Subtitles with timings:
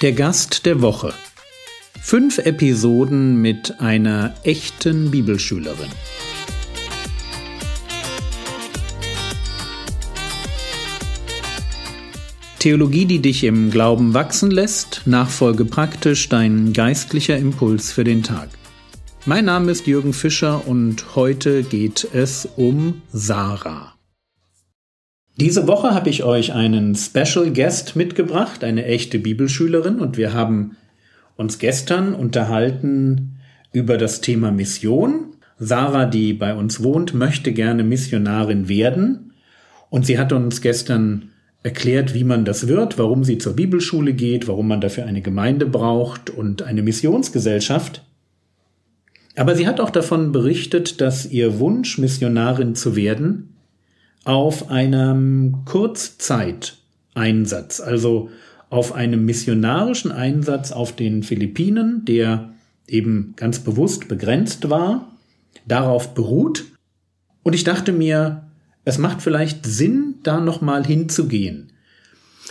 [0.00, 1.12] Der Gast der Woche.
[2.00, 5.88] Fünf Episoden mit einer echten Bibelschülerin.
[12.60, 18.50] Theologie, die dich im Glauben wachsen lässt, nachfolge praktisch dein geistlicher Impuls für den Tag.
[19.26, 23.97] Mein Name ist Jürgen Fischer und heute geht es um Sarah.
[25.40, 30.76] Diese Woche habe ich euch einen Special Guest mitgebracht, eine echte Bibelschülerin, und wir haben
[31.36, 33.36] uns gestern unterhalten
[33.72, 35.36] über das Thema Mission.
[35.56, 39.32] Sarah, die bei uns wohnt, möchte gerne Missionarin werden,
[39.90, 41.30] und sie hat uns gestern
[41.62, 45.66] erklärt, wie man das wird, warum sie zur Bibelschule geht, warum man dafür eine Gemeinde
[45.66, 48.04] braucht und eine Missionsgesellschaft.
[49.36, 53.54] Aber sie hat auch davon berichtet, dass ihr Wunsch, Missionarin zu werden,
[54.24, 58.30] auf einem Kurzzeiteinsatz, also
[58.70, 62.52] auf einem missionarischen Einsatz auf den Philippinen, der
[62.86, 65.12] eben ganz bewusst begrenzt war,
[65.66, 66.64] darauf beruht.
[67.42, 68.44] Und ich dachte mir,
[68.84, 71.72] es macht vielleicht Sinn, da nochmal hinzugehen.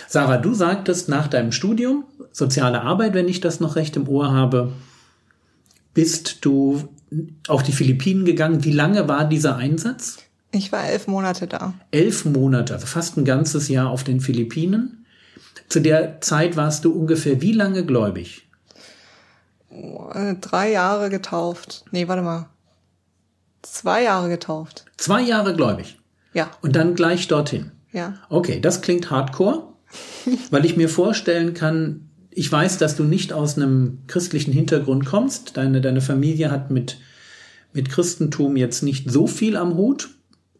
[0.08, 4.32] Sarah, du sagtest nach deinem Studium, soziale Arbeit, wenn ich das noch recht im Ohr
[4.32, 4.74] habe,
[5.94, 6.88] bist du
[7.48, 8.64] auf die Philippinen gegangen.
[8.64, 10.20] Wie lange war dieser Einsatz?
[10.58, 11.76] Ich war elf Monate da.
[11.92, 15.06] Elf Monate, also fast ein ganzes Jahr auf den Philippinen.
[15.70, 18.48] Zu der Zeit warst du ungefähr wie lange gläubig?
[19.70, 21.86] Äh, drei Jahre getauft.
[21.92, 22.50] Nee, warte mal.
[23.62, 24.86] Zwei Jahre getauft.
[24.98, 26.00] Zwei Jahre gläubig?
[26.34, 26.50] Ja.
[26.62, 27.72] Und dann gleich dorthin?
[27.92, 28.16] Ja.
[28.30, 29.74] Okay, das klingt hardcore,
[30.50, 35.58] weil ich mir vorstellen kann, ich weiß, dass du nicht aus einem christlichen Hintergrund kommst.
[35.58, 36.98] Deine, deine Familie hat mit,
[37.74, 40.10] mit Christentum jetzt nicht so viel am Hut.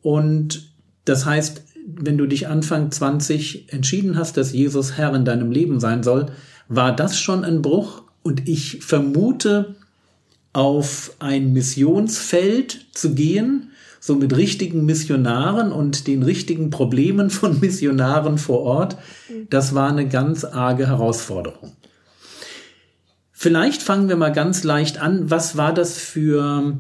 [0.08, 0.70] Und
[1.04, 5.82] das heißt, wenn du dich Anfang 20 entschieden hast, dass Jesus Herr in deinem Leben
[5.82, 6.28] sein soll,
[6.70, 8.04] war das schon ein Bruch.
[8.24, 9.76] Und ich vermute,
[10.54, 18.38] auf ein Missionsfeld zu gehen, so mit richtigen Missionaren und den richtigen Problemen von Missionaren
[18.38, 18.98] vor Ort,
[19.50, 21.74] das war eine ganz arge Herausforderung.
[23.34, 25.30] Vielleicht fangen wir mal ganz leicht an.
[25.30, 26.78] Was war das für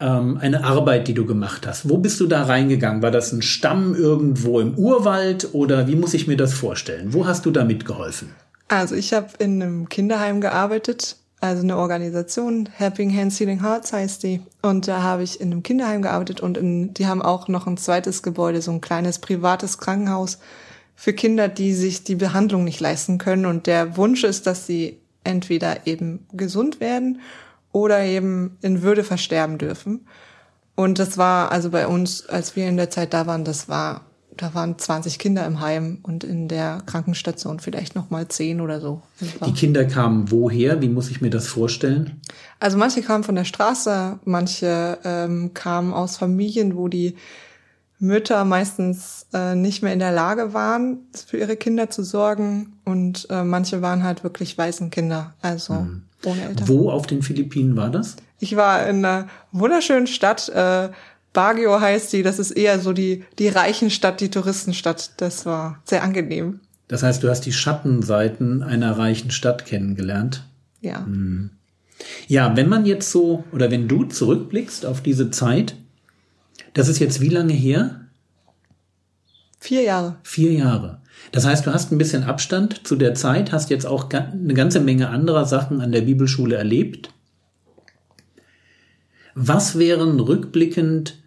[0.00, 1.88] ähm, eine Arbeit, die du gemacht hast.
[1.88, 3.02] Wo bist du da reingegangen?
[3.02, 7.12] War das ein Stamm irgendwo im Urwald oder wie muss ich mir das vorstellen?
[7.12, 8.30] Wo hast du da mitgeholfen?
[8.68, 14.22] Also ich habe in einem Kinderheim gearbeitet, also eine Organisation, Helping Hands Healing Hearts heißt
[14.24, 14.42] die.
[14.60, 17.76] Und da habe ich in einem Kinderheim gearbeitet und in, die haben auch noch ein
[17.76, 20.38] zweites Gebäude, so ein kleines privates Krankenhaus
[20.96, 23.46] für Kinder, die sich die Behandlung nicht leisten können.
[23.46, 27.20] Und der Wunsch ist, dass sie entweder eben gesund werden
[27.78, 30.06] oder eben in Würde versterben dürfen.
[30.74, 34.02] Und das war also bei uns, als wir in der Zeit da waren, das war,
[34.36, 38.80] da waren 20 Kinder im Heim und in der Krankenstation vielleicht noch mal 10 oder
[38.80, 39.02] so.
[39.44, 40.80] Die Kinder kamen woher?
[40.80, 42.20] Wie muss ich mir das vorstellen?
[42.60, 47.16] Also manche kamen von der Straße, manche ähm, kamen aus Familien, wo die
[47.98, 53.26] Mütter meistens äh, nicht mehr in der Lage waren, für ihre Kinder zu sorgen und
[53.30, 56.02] äh, manche waren halt wirklich Waisenkinder, also mhm.
[56.24, 56.68] Ohne Eltern.
[56.68, 58.16] Wo auf den Philippinen war das?
[58.40, 60.90] Ich war in einer wunderschönen Stadt, äh,
[61.32, 65.12] Baguio heißt die, das ist eher so die, die reichen Stadt, die Touristenstadt.
[65.18, 66.60] Das war sehr angenehm.
[66.88, 70.44] Das heißt, du hast die Schattenseiten einer reichen Stadt kennengelernt?
[70.80, 71.00] Ja.
[71.00, 71.50] Mhm.
[72.26, 75.76] Ja, wenn man jetzt so, oder wenn du zurückblickst auf diese Zeit,
[76.74, 78.00] das ist jetzt wie lange her?
[79.60, 80.16] Vier Jahre.
[80.22, 81.00] Vier Jahre.
[81.32, 84.80] Das heißt, du hast ein bisschen Abstand zu der Zeit, hast jetzt auch eine ganze
[84.80, 87.10] Menge anderer Sachen an der Bibelschule erlebt.
[89.34, 91.22] Was wären rückblickend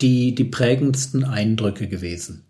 [0.00, 2.44] die, die prägendsten Eindrücke gewesen?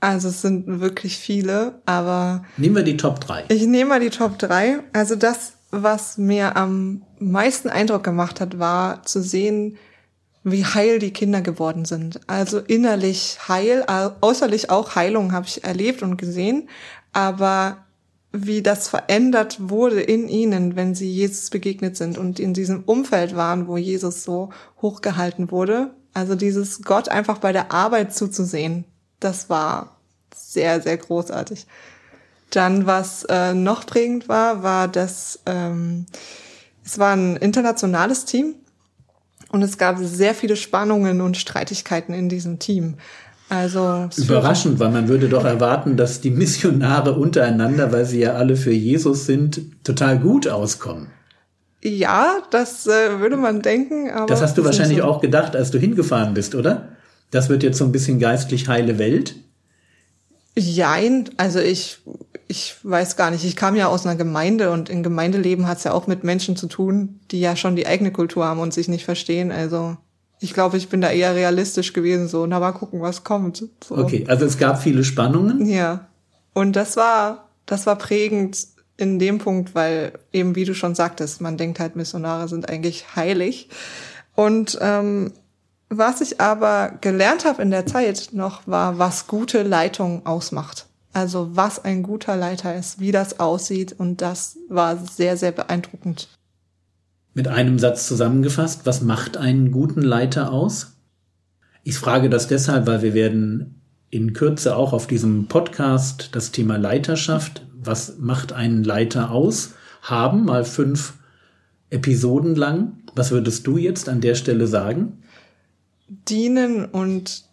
[0.00, 2.44] Also es sind wirklich viele, aber.
[2.58, 3.44] Nehmen wir die Top 3.
[3.48, 4.80] Ich nehme mal die Top 3.
[4.92, 9.78] Also das, was mir am meisten Eindruck gemacht hat, war zu sehen,
[10.44, 12.20] wie heil die Kinder geworden sind.
[12.26, 13.84] Also innerlich heil,
[14.20, 16.68] äußerlich auch Heilung habe ich erlebt und gesehen,
[17.12, 17.78] aber
[18.30, 23.34] wie das verändert wurde in ihnen, wenn sie Jesus begegnet sind und in diesem Umfeld
[23.36, 24.50] waren, wo Jesus so
[24.82, 25.94] hochgehalten wurde.
[26.12, 28.84] Also dieses Gott einfach bei der Arbeit zuzusehen,
[29.20, 29.96] das war
[30.34, 31.66] sehr, sehr großartig.
[32.50, 36.06] Dann, was äh, noch prägend war, war, dass ähm,
[36.84, 38.56] es war ein internationales Team
[39.54, 42.94] und es gab sehr viele Spannungen und Streitigkeiten in diesem Team.
[43.48, 48.56] Also überraschend, weil man würde doch erwarten, dass die Missionare untereinander, weil sie ja alle
[48.56, 51.06] für Jesus sind, total gut auskommen.
[51.82, 54.10] Ja, das äh, würde man denken.
[54.10, 55.04] Aber das hast du wahrscheinlich so.
[55.04, 56.88] auch gedacht, als du hingefahren bist, oder?
[57.30, 59.36] Das wird jetzt so ein bisschen geistlich heile Welt.
[60.56, 61.98] Jein, also ich,
[62.46, 63.44] ich weiß gar nicht.
[63.44, 66.56] Ich kam ja aus einer Gemeinde und in Gemeindeleben hat es ja auch mit Menschen
[66.56, 69.50] zu tun, die ja schon die eigene Kultur haben und sich nicht verstehen.
[69.50, 69.96] Also
[70.40, 73.64] ich glaube, ich bin da eher realistisch gewesen, so, na mal gucken, was kommt.
[73.82, 73.96] So.
[73.96, 75.66] Okay, also es gab viele Spannungen.
[75.66, 76.08] Ja.
[76.52, 78.58] Und das war, das war prägend
[78.96, 83.16] in dem Punkt, weil eben, wie du schon sagtest, man denkt halt, Missionare sind eigentlich
[83.16, 83.68] heilig.
[84.34, 85.32] Und ähm,
[85.98, 90.86] was ich aber gelernt habe in der Zeit noch, war, was gute Leitung ausmacht.
[91.12, 93.94] Also was ein guter Leiter ist, wie das aussieht.
[93.96, 96.28] Und das war sehr, sehr beeindruckend.
[97.34, 100.92] Mit einem Satz zusammengefasst, was macht einen guten Leiter aus?
[101.82, 103.80] Ich frage das deshalb, weil wir werden
[104.10, 110.44] in Kürze auch auf diesem Podcast das Thema Leiterschaft, was macht einen Leiter aus, haben,
[110.44, 111.14] mal fünf
[111.90, 112.98] Episoden lang.
[113.14, 115.18] Was würdest du jetzt an der Stelle sagen?
[116.08, 117.44] Dienen und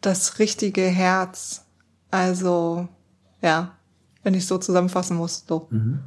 [0.00, 1.66] das richtige Herz.
[2.10, 2.88] Also,
[3.42, 3.76] ja,
[4.22, 5.68] wenn ich so zusammenfassen muss, so.
[5.70, 6.00] Mhm.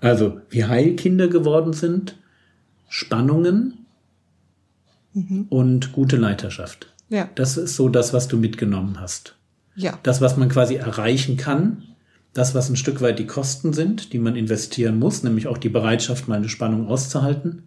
[0.00, 2.18] Also, wie Heilkinder geworden sind,
[2.88, 3.86] Spannungen
[5.12, 5.46] mhm.
[5.48, 6.92] und gute Leiterschaft.
[7.08, 7.28] Ja.
[7.34, 9.36] Das ist so das, was du mitgenommen hast.
[9.76, 9.98] Ja.
[10.02, 11.84] Das, was man quasi erreichen kann,
[12.32, 15.68] das, was ein Stück weit die Kosten sind, die man investieren muss, nämlich auch die
[15.68, 17.62] Bereitschaft, mal eine Spannung auszuhalten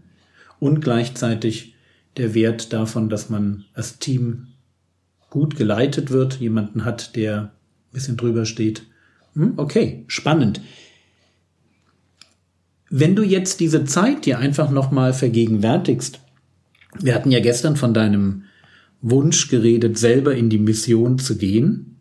[0.60, 1.76] und gleichzeitig
[2.18, 4.48] der Wert davon, dass man als Team
[5.30, 7.52] gut geleitet wird, jemanden hat, der ein
[7.94, 8.84] bisschen drüber steht.
[9.34, 10.62] Hm, okay, spannend.
[12.90, 16.20] Wenn du jetzt diese Zeit dir einfach nochmal vergegenwärtigst,
[17.00, 18.44] wir hatten ja gestern von deinem
[19.02, 21.98] Wunsch geredet, selber in die Mission zu gehen.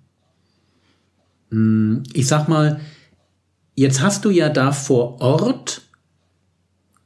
[1.51, 2.81] Hm, ich sag mal,
[3.75, 5.83] jetzt hast du ja da vor Ort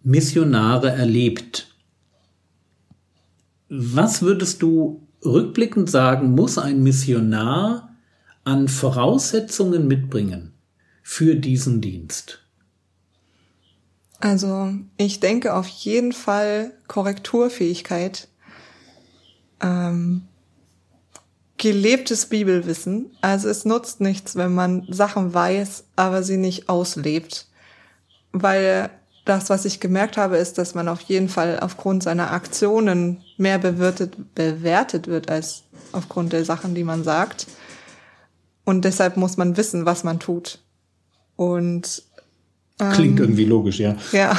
[0.03, 1.75] Missionare erlebt.
[3.69, 7.97] Was würdest du rückblickend sagen, muss ein Missionar
[8.45, 10.55] an Voraussetzungen mitbringen
[11.03, 12.41] für diesen Dienst?
[14.21, 18.29] Also ich denke auf jeden Fall Korrekturfähigkeit,
[19.61, 20.23] ähm,
[21.57, 23.11] gelebtes Bibelwissen.
[23.21, 27.49] Also es nutzt nichts, wenn man Sachen weiß, aber sie nicht auslebt.
[28.33, 28.91] Weil
[29.29, 33.59] das, was ich gemerkt habe, ist, dass man auf jeden Fall aufgrund seiner Aktionen mehr
[33.59, 37.47] bewertet, bewertet wird als aufgrund der Sachen, die man sagt.
[38.65, 40.61] Und deshalb muss man wissen, was man tut.
[41.37, 42.03] Und
[42.79, 43.97] Klingt ähm, irgendwie logisch, ja.
[44.13, 44.37] Ja.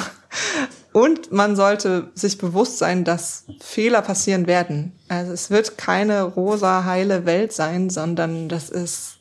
[0.92, 4.94] Und man sollte sich bewusst sein, dass Fehler passieren werden.
[5.08, 9.18] Also es wird keine rosa heile Welt sein, sondern das ist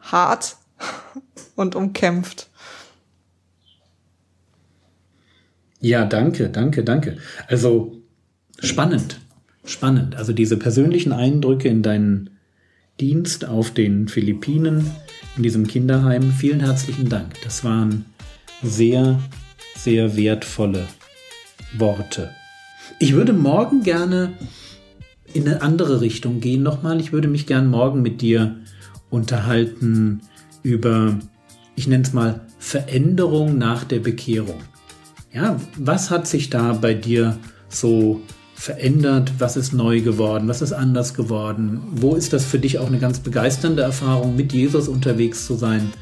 [0.00, 0.56] hart
[1.56, 2.48] und umkämpft.
[5.80, 7.16] Ja, danke, danke, danke.
[7.48, 8.00] Also
[8.58, 9.20] spannend,
[9.64, 10.16] spannend.
[10.16, 12.30] Also diese persönlichen Eindrücke in deinen
[13.00, 14.90] Dienst auf den Philippinen,
[15.36, 16.32] in diesem Kinderheim.
[16.32, 17.34] Vielen herzlichen Dank.
[17.44, 18.06] Das waren
[18.62, 19.20] sehr,
[19.76, 20.86] sehr wertvolle
[21.76, 22.30] Worte.
[22.98, 24.32] Ich würde morgen gerne
[25.34, 27.00] in eine andere Richtung gehen nochmal.
[27.00, 28.56] Ich würde mich gern morgen mit dir
[29.10, 30.22] unterhalten
[30.62, 31.18] über,
[31.74, 34.60] ich nenne es mal, Veränderung nach der Bekehrung.
[35.36, 37.36] Ja, was hat sich da bei dir
[37.68, 38.22] so
[38.54, 39.32] verändert?
[39.38, 40.48] Was ist neu geworden?
[40.48, 41.82] Was ist anders geworden?
[41.90, 45.92] Wo ist das für dich auch eine ganz begeisternde Erfahrung, mit Jesus unterwegs zu sein?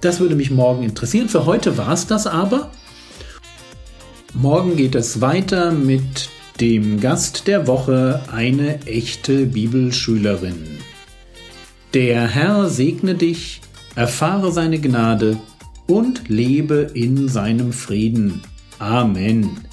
[0.00, 1.28] Das würde mich morgen interessieren.
[1.28, 2.70] Für heute war es das aber.
[4.32, 6.28] Morgen geht es weiter mit
[6.60, 10.78] dem Gast der Woche, eine echte Bibelschülerin.
[11.94, 13.60] Der Herr segne dich,
[13.96, 15.36] erfahre seine Gnade
[15.88, 18.40] und lebe in seinem Frieden.
[18.82, 19.71] Amen.